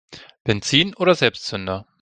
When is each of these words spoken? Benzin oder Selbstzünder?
Benzin 0.47 0.95
oder 0.97 1.13
Selbstzünder? 1.13 1.85